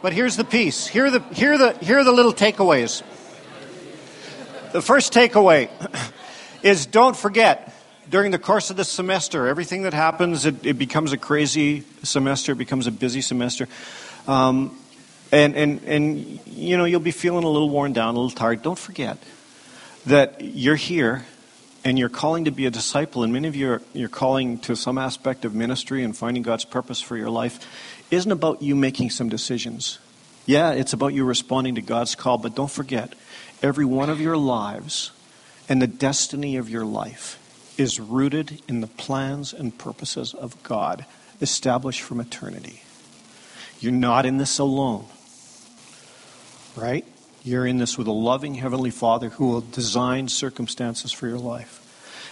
but 0.00 0.12
here's 0.12 0.36
the 0.36 0.44
piece. 0.44 0.86
Here 0.86 1.06
are 1.06 1.10
the, 1.10 1.20
here, 1.34 1.54
are 1.54 1.58
the, 1.58 1.72
here 1.84 1.98
are 1.98 2.04
the 2.04 2.12
little 2.12 2.32
takeaways. 2.32 3.02
The 4.70 4.82
first 4.82 5.12
takeaway 5.12 5.68
is 6.62 6.86
don't 6.86 7.16
forget, 7.16 7.74
during 8.08 8.30
the 8.30 8.38
course 8.38 8.70
of 8.70 8.76
the 8.76 8.84
semester, 8.84 9.48
everything 9.48 9.82
that 9.82 9.94
happens, 9.94 10.46
it, 10.46 10.64
it 10.64 10.74
becomes 10.74 11.12
a 11.12 11.18
crazy 11.18 11.82
semester, 12.04 12.52
it 12.52 12.58
becomes 12.58 12.86
a 12.86 12.92
busy 12.92 13.20
semester. 13.20 13.66
Um, 14.28 14.78
and, 15.34 15.56
and, 15.56 15.82
and, 15.84 16.40
you 16.46 16.76
know, 16.76 16.84
you'll 16.84 17.00
be 17.00 17.10
feeling 17.10 17.44
a 17.44 17.48
little 17.48 17.68
worn 17.68 17.92
down, 17.92 18.14
a 18.14 18.18
little 18.18 18.30
tired. 18.30 18.62
Don't 18.62 18.78
forget 18.78 19.18
that 20.06 20.40
you're 20.40 20.76
here 20.76 21.26
and 21.84 21.98
you're 21.98 22.08
calling 22.08 22.46
to 22.46 22.50
be 22.50 22.66
a 22.66 22.70
disciple, 22.70 23.22
and 23.24 23.32
many 23.32 23.46
of 23.48 23.54
you 23.54 23.72
are 23.72 23.82
you're 23.92 24.08
calling 24.08 24.58
to 24.60 24.74
some 24.74 24.96
aspect 24.96 25.44
of 25.44 25.54
ministry 25.54 26.02
and 26.02 26.16
finding 26.16 26.42
God's 26.42 26.64
purpose 26.64 27.00
for 27.00 27.16
your 27.16 27.28
life, 27.28 27.60
isn't 28.10 28.32
about 28.32 28.62
you 28.62 28.74
making 28.74 29.10
some 29.10 29.28
decisions. 29.28 29.98
Yeah, 30.46 30.72
it's 30.72 30.92
about 30.92 31.14
you 31.14 31.24
responding 31.24 31.74
to 31.74 31.82
God's 31.82 32.14
call, 32.14 32.38
but 32.38 32.54
don't 32.54 32.70
forget, 32.70 33.14
every 33.62 33.84
one 33.84 34.08
of 34.08 34.20
your 34.20 34.36
lives 34.36 35.10
and 35.68 35.82
the 35.82 35.86
destiny 35.86 36.56
of 36.56 36.70
your 36.70 36.84
life 36.84 37.38
is 37.78 37.98
rooted 37.98 38.62
in 38.68 38.80
the 38.80 38.86
plans 38.86 39.52
and 39.52 39.76
purposes 39.76 40.32
of 40.32 40.62
God 40.62 41.04
established 41.40 42.02
from 42.02 42.20
eternity. 42.20 42.82
You're 43.80 43.92
not 43.92 44.26
in 44.26 44.38
this 44.38 44.58
alone, 44.58 45.06
right? 46.76 47.04
You're 47.42 47.66
in 47.66 47.78
this 47.78 47.98
with 47.98 48.06
a 48.06 48.12
loving 48.12 48.54
Heavenly 48.54 48.90
Father 48.90 49.28
who 49.30 49.48
will 49.48 49.60
design 49.60 50.28
circumstances 50.28 51.12
for 51.12 51.28
your 51.28 51.38
life. 51.38 51.80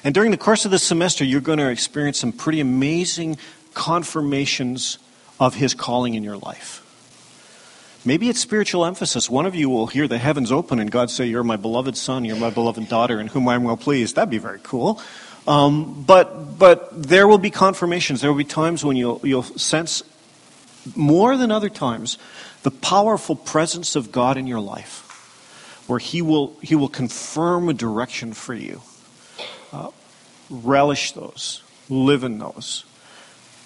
And 0.04 0.14
during 0.14 0.30
the 0.30 0.37
course 0.37 0.64
of 0.64 0.70
this 0.70 0.82
semester, 0.82 1.25
you're 1.25 1.40
going 1.40 1.58
to 1.58 1.68
experience 1.68 2.18
some 2.18 2.32
pretty 2.32 2.61
amazing 2.61 3.37
confirmations 3.75 4.99
of 5.38 5.54
His 5.54 5.75
calling 5.75 6.14
in 6.14 6.22
your 6.22 6.37
life. 6.38 6.80
Maybe 8.04 8.28
it's 8.28 8.40
spiritual 8.40 8.84
emphasis. 8.84 9.30
One 9.30 9.46
of 9.46 9.54
you 9.54 9.70
will 9.70 9.87
hear 9.87 10.08
the 10.08 10.18
heavens 10.18 10.50
open 10.50 10.80
and 10.80 10.90
God 10.90 11.08
say, 11.08 11.26
You're 11.26 11.44
my 11.44 11.56
beloved 11.56 11.96
son, 11.96 12.25
you're 12.25 12.37
my 12.37 12.50
beloved 12.50 12.88
daughter, 12.88 13.20
in 13.20 13.28
whom 13.28 13.49
I'm 13.49 13.62
well 13.62 13.76
pleased. 13.76 14.16
That'd 14.16 14.30
be 14.30 14.38
very 14.38 14.58
cool. 14.62 15.00
Um, 15.46 16.02
but, 16.04 16.58
but 16.58 16.90
there 17.00 17.28
will 17.28 17.38
be 17.38 17.50
confirmations. 17.50 18.20
There 18.20 18.30
will 18.30 18.38
be 18.38 18.44
times 18.44 18.84
when 18.84 18.96
you'll, 18.96 19.20
you'll 19.22 19.42
sense 19.42 20.02
more 20.96 21.37
than 21.37 21.50
other 21.50 21.68
times 21.68 22.18
the 22.62 22.71
powerful 22.71 23.37
presence 23.37 23.97
of 23.97 24.12
God 24.12 24.37
in 24.37 24.47
your 24.47 24.61
life, 24.61 25.85
where 25.87 25.99
He 25.99 26.23
will, 26.23 26.57
he 26.62 26.75
will 26.75 26.88
confirm 26.88 27.69
a 27.69 27.75
direction 27.75 28.33
for 28.33 28.54
you. 28.54 28.83
Uh, 29.73 29.90
relish 30.50 31.12
those, 31.12 31.62
live 31.88 32.25
in 32.25 32.38
those. 32.38 32.85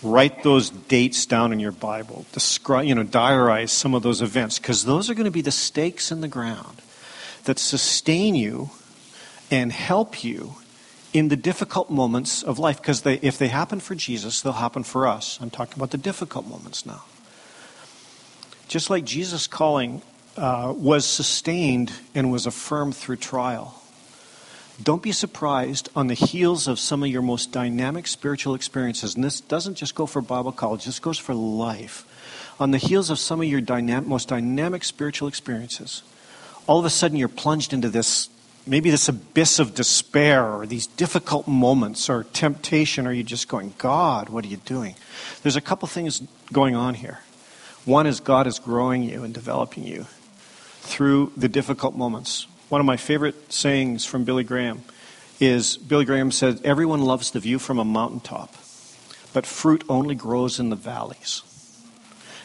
Write 0.03 0.43
those 0.43 0.71
dates 0.71 1.27
down 1.27 1.53
in 1.53 1.59
your 1.59 1.73
Bible. 1.73 2.27
Describe, 2.33 2.85
you 2.85 2.95
know, 2.95 3.05
diarize 3.05 3.71
some 3.71 3.95
of 3.95 4.03
those 4.03 4.21
events 4.21 4.59
because 4.59 4.85
those 4.85 5.09
are 5.09 5.15
going 5.15 5.25
to 5.25 5.31
be 5.31 5.41
the 5.41 5.51
stakes 5.51 6.13
in 6.13 6.21
the 6.21 6.29
ground 6.29 6.83
that 7.45 7.59
sustain 7.59 8.35
you 8.35 8.71
and 9.51 9.73
help 9.73 10.23
you 10.23 10.57
in 11.13 11.29
the 11.29 11.37
difficult 11.37 11.91
moments 11.91 12.43
of 12.43 12.59
life. 12.59 12.77
Because 12.77 13.05
if 13.07 13.39
they 13.39 13.49
happen 13.49 13.81
for 13.81 13.95
Jesus, 13.95 14.43
they'll 14.43 14.53
happen 14.53 14.83
for 14.83 15.07
us. 15.07 15.39
I'm 15.41 15.51
talking 15.51 15.75
about 15.77 15.91
the 15.93 15.99
difficult 15.99 16.47
moments 16.47 16.85
now. 16.85 17.05
Just 18.69 18.91
like 18.91 19.05
Jesus' 19.05 19.47
calling 19.47 20.03
uh, 20.37 20.75
was 20.77 21.05
sustained 21.05 21.93
and 22.15 22.31
was 22.31 22.47
affirmed 22.47 22.97
through 22.97 23.17
trial. 23.17 23.83
Don't 24.83 25.03
be 25.03 25.13
surprised 25.13 25.89
on 25.97 26.09
the 26.09 26.15
heels 26.15 26.69
of 26.69 26.79
some 26.79 27.03
of 27.03 27.09
your 27.09 27.23
most 27.23 27.51
dynamic 27.51 28.07
spiritual 28.07 28.55
experiences. 28.55 29.15
And 29.15 29.25
this 29.25 29.41
doesn't 29.41 29.77
just 29.77 29.95
go 29.95 30.05
for 30.05 30.21
Bible 30.21 30.53
college, 30.53 30.85
this 30.85 30.99
goes 30.99 31.19
for 31.19 31.35
life. 31.35 32.05
On 32.61 32.71
the 32.71 32.79
heels 32.79 33.11
of 33.11 33.19
some 33.19 33.41
of 33.41 33.47
your 33.47 33.61
dynamic, 33.61 34.09
most 34.09 34.29
dynamic 34.29 34.85
spiritual 34.85 35.29
experiences, 35.29 36.03
all 36.67 36.79
of 36.79 36.85
a 36.85 36.91
sudden 36.91 37.17
you're 37.17 37.29
plunged 37.29 37.73
into 37.73 37.89
this 37.89 38.29
maybe 38.67 38.91
this 38.91 39.09
abyss 39.09 39.59
of 39.59 39.75
despair 39.75 40.45
or 40.45 40.67
these 40.67 40.87
difficult 40.89 41.47
moments 41.47 42.11
or 42.11 42.25
temptation, 42.25 43.07
or 43.07 43.13
you're 43.13 43.23
just 43.23 43.49
going, 43.49 43.73
God, 43.79 44.29
what 44.29 44.45
are 44.45 44.49
you 44.49 44.57
doing? 44.57 44.97
There's 45.43 45.57
a 45.57 45.61
couple 45.61 45.87
things 45.87 46.21
going 46.53 46.75
on 46.75 46.95
here. 46.95 47.21
One 47.87 48.09
is 48.09 48.19
God 48.19 48.49
is 48.49 48.59
growing 48.59 49.05
you 49.05 49.23
and 49.23 49.33
developing 49.33 49.85
you 49.85 50.07
through 50.81 51.33
the 51.37 51.49
difficult 51.49 51.95
moments. 51.95 52.49
One 52.69 52.81
of 52.81 52.85
my 52.85 52.97
favorite 52.97 53.53
sayings 53.53 54.05
from 54.05 54.25
Billy 54.25 54.43
Graham 54.43 54.83
is 55.39 55.77
Billy 55.77 56.05
Graham 56.05 56.33
said, 56.33 56.61
Everyone 56.65 57.03
loves 57.03 57.31
the 57.31 57.39
view 57.39 57.61
from 57.61 57.79
a 57.79 57.85
mountaintop, 57.85 58.53
but 59.33 59.47
fruit 59.47 59.85
only 59.89 60.17
grows 60.17 60.59
in 60.59 60.71
the 60.71 60.77
valleys. 60.77 61.43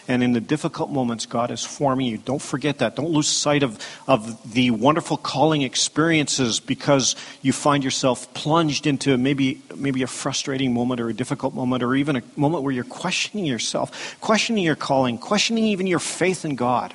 And 0.08 0.24
in 0.24 0.34
the 0.34 0.42
difficult 0.42 0.90
moments, 0.90 1.26
God 1.26 1.52
is 1.52 1.64
forming 1.64 2.08
you. 2.08 2.18
Don't 2.18 2.42
forget 2.42 2.80
that. 2.80 2.96
Don't 2.96 3.12
lose 3.12 3.28
sight 3.28 3.64
of, 3.64 3.80
of 4.08 4.54
the 4.54 4.72
wonderful 4.72 5.18
calling 5.18 5.62
experiences 5.62 6.60
because 6.60 7.16
you 7.42 7.54
find 7.54 7.84
yourself 7.84 8.34
plunged 8.34 8.88
into 8.88 9.18
maybe, 9.18 9.62
maybe 9.76 10.04
a 10.04 10.08
frustrating 10.08 10.74
moment 10.74 11.00
or 11.00 11.10
a 11.10 11.14
difficult 11.14 11.54
moment 11.54 11.84
or 11.84 11.96
even 11.96 12.16
a 12.16 12.24
moment 12.36 12.64
where 12.64 12.74
you're 12.74 12.84
questioning 12.84 13.46
yourself, 13.46 14.20
questioning 14.22 14.64
your 14.64 14.76
calling, 14.76 15.18
questioning 15.18 15.66
even 15.66 15.88
your 15.88 16.00
faith 16.00 16.46
in 16.46 16.56
God. 16.56 16.94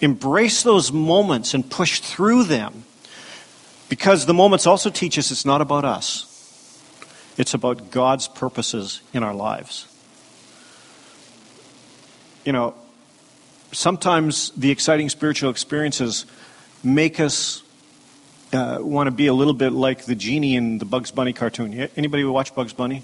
Embrace 0.00 0.62
those 0.62 0.92
moments 0.92 1.54
and 1.54 1.68
push 1.68 2.00
through 2.00 2.44
them 2.44 2.84
because 3.88 4.26
the 4.26 4.34
moments 4.34 4.66
also 4.66 4.90
teach 4.90 5.18
us 5.18 5.30
it's 5.30 5.44
not 5.44 5.60
about 5.60 5.84
us, 5.84 6.24
it's 7.36 7.54
about 7.54 7.90
God's 7.90 8.28
purposes 8.28 9.00
in 9.12 9.22
our 9.22 9.34
lives. 9.34 9.86
You 12.48 12.52
know, 12.52 12.72
sometimes 13.72 14.52
the 14.52 14.70
exciting 14.70 15.10
spiritual 15.10 15.50
experiences 15.50 16.24
make 16.82 17.20
us 17.20 17.62
uh, 18.54 18.78
want 18.80 19.06
to 19.06 19.10
be 19.10 19.26
a 19.26 19.34
little 19.34 19.52
bit 19.52 19.74
like 19.74 20.06
the 20.06 20.14
genie 20.14 20.56
in 20.56 20.78
the 20.78 20.86
Bugs 20.86 21.10
Bunny 21.10 21.34
cartoon. 21.34 21.74
Anybody 21.94 22.24
watch 22.24 22.54
Bugs 22.54 22.72
Bunny? 22.72 23.02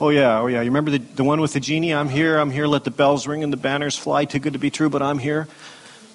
Oh 0.00 0.10
yeah, 0.10 0.38
oh 0.38 0.46
yeah. 0.46 0.60
You 0.60 0.70
remember 0.70 0.92
the, 0.92 0.98
the 0.98 1.24
one 1.24 1.40
with 1.40 1.54
the 1.54 1.58
genie? 1.58 1.92
I'm 1.92 2.08
here, 2.08 2.38
I'm 2.38 2.52
here, 2.52 2.68
let 2.68 2.84
the 2.84 2.92
bells 2.92 3.26
ring 3.26 3.42
and 3.42 3.52
the 3.52 3.56
banners 3.56 3.98
fly. 3.98 4.26
Too 4.26 4.38
good 4.38 4.52
to 4.52 4.60
be 4.60 4.70
true, 4.70 4.90
but 4.90 5.02
I'm 5.02 5.18
here. 5.18 5.48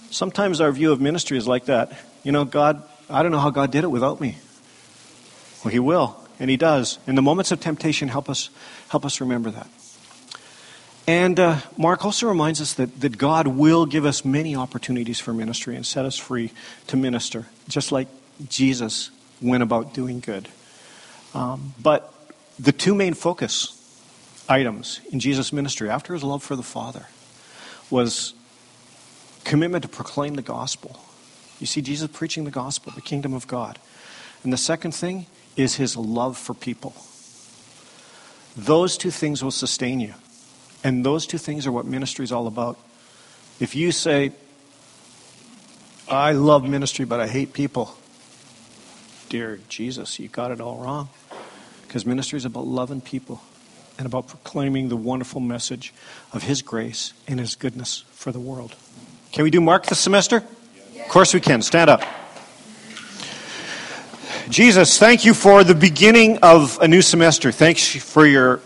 Sometimes 0.09 0.61
our 0.61 0.71
view 0.71 0.93
of 0.93 1.01
ministry 1.01 1.37
is 1.37 1.49
like 1.49 1.65
that. 1.65 1.91
You 2.23 2.31
know, 2.31 2.45
God, 2.45 2.81
I 3.09 3.23
don't 3.23 3.33
know 3.33 3.39
how 3.39 3.49
God 3.49 3.73
did 3.73 3.83
it 3.83 3.91
without 3.91 4.21
me. 4.21 4.37
Well, 5.65 5.71
He 5.73 5.79
will, 5.79 6.17
and 6.39 6.49
He 6.49 6.55
does. 6.55 6.97
In 7.07 7.15
the 7.15 7.21
moments 7.21 7.51
of 7.51 7.59
temptation, 7.59 8.07
help 8.07 8.29
us, 8.29 8.49
help 8.87 9.03
us 9.03 9.19
remember 9.19 9.51
that. 9.51 9.67
And 11.07 11.39
uh, 11.39 11.57
Mark 11.77 12.05
also 12.05 12.27
reminds 12.27 12.61
us 12.61 12.73
that, 12.75 13.01
that 13.01 13.17
God 13.17 13.47
will 13.47 13.85
give 13.85 14.05
us 14.05 14.23
many 14.23 14.55
opportunities 14.55 15.19
for 15.19 15.33
ministry 15.33 15.75
and 15.75 15.85
set 15.85 16.05
us 16.05 16.17
free 16.17 16.51
to 16.87 16.97
minister, 16.97 17.47
just 17.67 17.91
like 17.91 18.07
Jesus 18.47 19.09
went 19.41 19.63
about 19.63 19.93
doing 19.93 20.19
good. 20.19 20.47
Um, 21.33 21.73
but 21.81 22.13
the 22.59 22.71
two 22.71 22.93
main 22.93 23.13
focus 23.13 23.77
items 24.47 24.99
in 25.11 25.19
Jesus' 25.19 25.51
ministry 25.51 25.89
after 25.89 26.13
his 26.13 26.23
love 26.23 26.43
for 26.43 26.55
the 26.55 26.63
Father 26.63 27.07
was 27.89 28.33
commitment 29.43 29.83
to 29.83 29.89
proclaim 29.89 30.35
the 30.35 30.41
gospel. 30.41 30.99
You 31.59 31.67
see 31.67 31.81
Jesus 31.81 32.09
preaching 32.11 32.43
the 32.43 32.51
gospel, 32.51 32.91
the 32.93 33.01
kingdom 33.01 33.33
of 33.33 33.47
God. 33.47 33.79
And 34.43 34.53
the 34.53 34.57
second 34.57 34.93
thing 34.93 35.25
is 35.55 35.75
his 35.75 35.97
love 35.97 36.37
for 36.37 36.53
people. 36.53 36.95
Those 38.55 38.97
two 38.97 39.11
things 39.11 39.43
will 39.43 39.51
sustain 39.51 39.99
you. 39.99 40.13
And 40.83 41.05
those 41.05 41.27
two 41.27 41.37
things 41.37 41.67
are 41.67 41.71
what 41.71 41.85
ministry 41.85 42.23
is 42.23 42.31
all 42.31 42.47
about. 42.47 42.77
If 43.59 43.75
you 43.75 43.91
say, 43.91 44.31
I 46.09 46.31
love 46.33 46.67
ministry, 46.67 47.05
but 47.05 47.19
I 47.19 47.27
hate 47.27 47.53
people, 47.53 47.95
dear 49.29 49.59
Jesus, 49.69 50.19
you 50.19 50.27
got 50.27 50.51
it 50.51 50.59
all 50.59 50.77
wrong. 50.77 51.09
Because 51.83 52.05
ministry 52.05 52.37
is 52.37 52.45
about 52.45 52.65
loving 52.65 53.01
people 53.01 53.41
and 53.97 54.05
about 54.05 54.27
proclaiming 54.27 54.89
the 54.89 54.97
wonderful 54.97 55.41
message 55.41 55.93
of 56.33 56.43
His 56.43 56.61
grace 56.61 57.13
and 57.27 57.39
His 57.39 57.55
goodness 57.55 58.03
for 58.11 58.31
the 58.31 58.39
world. 58.39 58.75
Can 59.31 59.43
we 59.43 59.51
do 59.51 59.61
Mark 59.61 59.85
this 59.85 59.99
semester? 59.99 60.37
Of 60.37 61.07
course 61.09 61.33
we 61.33 61.39
can. 61.39 61.61
Stand 61.61 61.89
up. 61.89 62.01
Jesus, 64.49 64.97
thank 64.97 65.23
you 65.23 65.33
for 65.33 65.63
the 65.63 65.75
beginning 65.75 66.39
of 66.39 66.77
a 66.81 66.87
new 66.87 67.01
semester. 67.01 67.51
Thanks 67.51 67.95
for 67.95 68.25
your, 68.25 68.57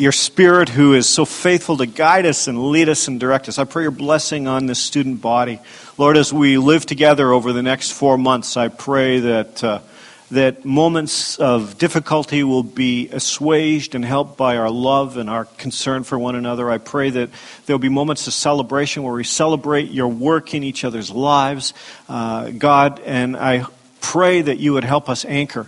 your 0.00 0.12
spirit 0.12 0.70
who 0.70 0.94
is 0.94 1.06
so 1.06 1.24
faithful 1.24 1.76
to 1.76 1.86
guide 1.86 2.24
us 2.24 2.48
and 2.48 2.70
lead 2.70 2.88
us 2.88 3.06
and 3.06 3.20
direct 3.20 3.48
us. 3.48 3.58
I 3.58 3.64
pray 3.64 3.82
your 3.82 3.90
blessing 3.90 4.48
on 4.48 4.64
this 4.66 4.78
student 4.78 5.20
body. 5.20 5.60
Lord, 5.98 6.16
as 6.16 6.32
we 6.32 6.56
live 6.56 6.86
together 6.86 7.30
over 7.30 7.52
the 7.52 7.62
next 7.62 7.92
four 7.92 8.16
months, 8.16 8.56
I 8.56 8.68
pray 8.68 9.20
that. 9.20 9.62
Uh, 9.64 9.80
that 10.32 10.64
moments 10.64 11.40
of 11.40 11.76
difficulty 11.76 12.44
will 12.44 12.62
be 12.62 13.08
assuaged 13.08 13.96
and 13.96 14.04
helped 14.04 14.36
by 14.36 14.58
our 14.58 14.70
love 14.70 15.16
and 15.16 15.28
our 15.28 15.44
concern 15.44 16.04
for 16.04 16.16
one 16.16 16.36
another. 16.36 16.70
I 16.70 16.78
pray 16.78 17.10
that 17.10 17.30
there 17.66 17.74
will 17.74 17.80
be 17.80 17.88
moments 17.88 18.28
of 18.28 18.32
celebration 18.32 19.02
where 19.02 19.12
we 19.12 19.24
celebrate 19.24 19.90
your 19.90 20.06
work 20.06 20.54
in 20.54 20.62
each 20.62 20.84
other's 20.84 21.10
lives, 21.10 21.74
uh, 22.08 22.50
God, 22.50 23.00
and 23.00 23.36
I 23.36 23.66
pray 24.00 24.40
that 24.40 24.60
you 24.60 24.74
would 24.74 24.84
help 24.84 25.08
us 25.08 25.24
anchor 25.24 25.66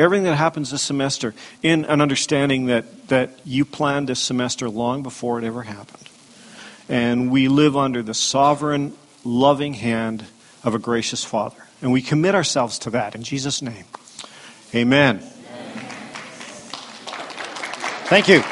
everything 0.00 0.24
that 0.24 0.36
happens 0.36 0.70
this 0.70 0.82
semester 0.82 1.34
in 1.62 1.84
an 1.84 2.00
understanding 2.00 2.66
that, 2.66 3.08
that 3.08 3.38
you 3.44 3.64
planned 3.64 4.08
this 4.08 4.20
semester 4.20 4.68
long 4.68 5.02
before 5.02 5.38
it 5.38 5.44
ever 5.44 5.62
happened. 5.62 6.08
And 6.88 7.30
we 7.30 7.48
live 7.48 7.76
under 7.76 8.02
the 8.02 8.14
sovereign, 8.14 8.94
loving 9.24 9.74
hand 9.74 10.24
of 10.64 10.74
a 10.74 10.78
gracious 10.78 11.22
Father. 11.22 11.62
And 11.82 11.92
we 11.92 12.02
commit 12.02 12.34
ourselves 12.34 12.78
to 12.80 12.90
that 12.90 13.14
in 13.14 13.22
Jesus' 13.22 13.62
name. 13.62 13.84
Amen. 14.74 15.20
Thank 18.08 18.28
you. 18.28 18.42